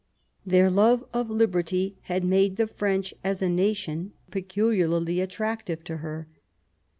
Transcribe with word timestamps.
Their 0.47 0.71
love 0.71 1.05
of 1.13 1.29
liberty 1.29 1.95
had 2.05 2.23
made 2.23 2.55
the 2.57 2.65
French, 2.65 3.13
as 3.23 3.43
a 3.43 3.49
nation, 3.49 4.13
peculiarly 4.31 5.21
attractive 5.21 5.83
to 5.83 5.97
her. 5.97 6.27